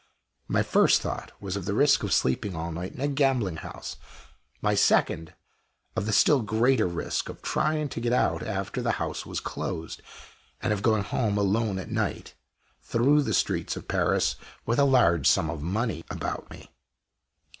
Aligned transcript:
My 0.47 0.63
first 0.63 0.99
thought 0.99 1.31
was 1.39 1.55
of 1.55 1.65
the 1.65 1.75
risk 1.75 2.01
of 2.01 2.11
sleeping 2.11 2.55
all 2.55 2.71
night 2.71 2.93
in 2.93 3.01
a 3.01 3.07
gambling 3.07 3.57
house; 3.57 3.97
my 4.59 4.73
second, 4.73 5.35
of 5.95 6.07
the 6.07 6.11
still 6.11 6.41
greater 6.41 6.87
risk 6.87 7.29
of 7.29 7.43
trying 7.43 7.87
to 7.89 7.99
get 8.01 8.11
out 8.11 8.41
after 8.41 8.81
the 8.81 8.93
house 8.93 9.27
was 9.27 9.39
closed, 9.39 10.01
and 10.59 10.73
of 10.73 10.81
going 10.81 11.03
home 11.03 11.37
alone 11.37 11.77
at 11.77 11.91
night 11.91 12.33
through 12.81 13.21
the 13.21 13.35
streets 13.35 13.75
of 13.77 13.87
Paris 13.87 14.37
with 14.65 14.79
a 14.79 14.85
large 14.85 15.27
sum 15.27 15.51
of 15.51 15.61
money 15.61 16.03
about 16.09 16.49
me. 16.49 16.71